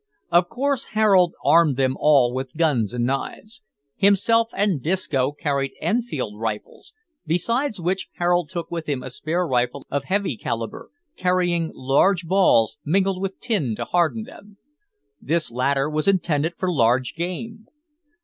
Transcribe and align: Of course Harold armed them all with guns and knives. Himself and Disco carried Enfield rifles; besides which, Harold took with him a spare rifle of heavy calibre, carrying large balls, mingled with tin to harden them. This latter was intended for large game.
Of 0.31 0.49
course 0.49 0.85
Harold 0.97 1.35
armed 1.45 1.77
them 1.77 1.95
all 1.99 2.33
with 2.33 2.57
guns 2.57 2.91
and 2.91 3.05
knives. 3.05 3.61
Himself 3.97 4.49
and 4.55 4.81
Disco 4.81 5.31
carried 5.31 5.73
Enfield 5.79 6.39
rifles; 6.39 6.95
besides 7.27 7.79
which, 7.79 8.09
Harold 8.15 8.49
took 8.49 8.71
with 8.71 8.89
him 8.89 9.03
a 9.03 9.11
spare 9.11 9.45
rifle 9.45 9.85
of 9.91 10.05
heavy 10.05 10.37
calibre, 10.37 10.87
carrying 11.15 11.69
large 11.75 12.25
balls, 12.25 12.79
mingled 12.83 13.21
with 13.21 13.39
tin 13.39 13.75
to 13.75 13.85
harden 13.85 14.23
them. 14.23 14.57
This 15.21 15.51
latter 15.51 15.87
was 15.87 16.07
intended 16.07 16.55
for 16.57 16.73
large 16.73 17.13
game. 17.13 17.67